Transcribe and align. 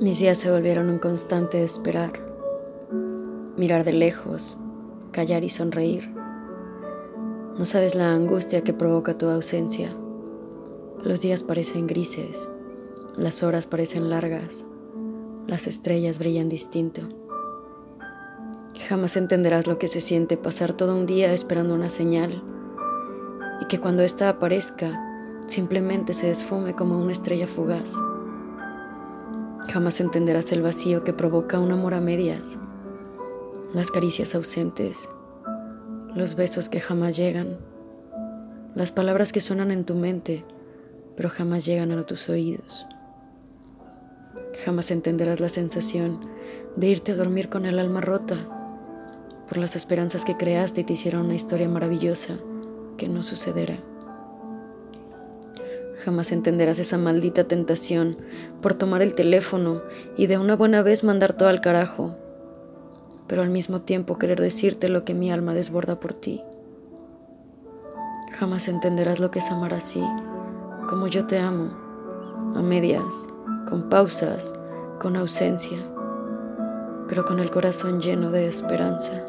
Mis 0.00 0.18
días 0.18 0.38
se 0.38 0.50
volvieron 0.50 0.90
un 0.90 0.98
constante 0.98 1.62
esperar, 1.62 2.18
mirar 3.56 3.84
de 3.84 3.92
lejos, 3.92 4.56
callar 5.12 5.44
y 5.44 5.50
sonreír. 5.50 6.10
No 7.56 7.64
sabes 7.64 7.94
la 7.94 8.12
angustia 8.12 8.62
que 8.62 8.72
provoca 8.72 9.16
tu 9.16 9.28
ausencia. 9.28 9.96
Los 11.04 11.20
días 11.20 11.44
parecen 11.44 11.86
grises, 11.86 12.48
las 13.16 13.44
horas 13.44 13.66
parecen 13.66 14.10
largas, 14.10 14.66
las 15.46 15.68
estrellas 15.68 16.18
brillan 16.18 16.48
distinto. 16.48 17.02
Jamás 18.88 19.16
entenderás 19.16 19.68
lo 19.68 19.78
que 19.78 19.86
se 19.86 20.00
siente 20.00 20.36
pasar 20.36 20.72
todo 20.72 20.96
un 20.96 21.06
día 21.06 21.32
esperando 21.32 21.72
una 21.72 21.88
señal 21.88 22.42
y 23.62 23.66
que 23.66 23.78
cuando 23.78 24.02
ésta 24.02 24.28
aparezca 24.28 25.00
simplemente 25.46 26.14
se 26.14 26.26
desfume 26.26 26.74
como 26.74 27.00
una 27.00 27.12
estrella 27.12 27.46
fugaz. 27.46 27.94
Jamás 29.74 29.98
entenderás 29.98 30.52
el 30.52 30.62
vacío 30.62 31.02
que 31.02 31.12
provoca 31.12 31.58
un 31.58 31.72
amor 31.72 31.94
a 31.94 32.00
medias, 32.00 32.60
las 33.72 33.90
caricias 33.90 34.32
ausentes, 34.36 35.10
los 36.14 36.36
besos 36.36 36.68
que 36.68 36.80
jamás 36.80 37.16
llegan, 37.16 37.58
las 38.76 38.92
palabras 38.92 39.32
que 39.32 39.40
suenan 39.40 39.72
en 39.72 39.84
tu 39.84 39.96
mente 39.96 40.44
pero 41.16 41.28
jamás 41.28 41.66
llegan 41.66 41.90
a 41.90 42.06
tus 42.06 42.28
oídos. 42.28 42.86
Jamás 44.64 44.92
entenderás 44.92 45.40
la 45.40 45.48
sensación 45.48 46.20
de 46.76 46.86
irte 46.86 47.10
a 47.10 47.16
dormir 47.16 47.48
con 47.48 47.66
el 47.66 47.80
alma 47.80 48.00
rota 48.00 48.46
por 49.48 49.58
las 49.58 49.74
esperanzas 49.74 50.24
que 50.24 50.36
creaste 50.36 50.82
y 50.82 50.84
te 50.84 50.92
hicieron 50.92 51.24
una 51.24 51.34
historia 51.34 51.68
maravillosa 51.68 52.38
que 52.96 53.08
no 53.08 53.24
sucederá. 53.24 53.80
Jamás 56.04 56.32
entenderás 56.32 56.78
esa 56.78 56.98
maldita 56.98 57.44
tentación 57.44 58.18
por 58.60 58.74
tomar 58.74 59.00
el 59.00 59.14
teléfono 59.14 59.80
y 60.18 60.26
de 60.26 60.36
una 60.36 60.54
buena 60.54 60.82
vez 60.82 61.02
mandar 61.02 61.32
todo 61.32 61.48
al 61.48 61.62
carajo, 61.62 62.14
pero 63.26 63.40
al 63.40 63.48
mismo 63.48 63.80
tiempo 63.80 64.18
querer 64.18 64.38
decirte 64.38 64.90
lo 64.90 65.06
que 65.06 65.14
mi 65.14 65.32
alma 65.32 65.54
desborda 65.54 66.00
por 66.00 66.12
ti. 66.12 66.42
Jamás 68.38 68.68
entenderás 68.68 69.18
lo 69.18 69.30
que 69.30 69.38
es 69.38 69.50
amar 69.50 69.72
así, 69.72 70.02
como 70.90 71.06
yo 71.06 71.26
te 71.26 71.38
amo, 71.38 71.70
a 72.54 72.60
medias, 72.60 73.26
con 73.66 73.88
pausas, 73.88 74.52
con 75.00 75.16
ausencia, 75.16 75.78
pero 77.08 77.24
con 77.24 77.40
el 77.40 77.50
corazón 77.50 78.02
lleno 78.02 78.30
de 78.30 78.46
esperanza. 78.46 79.24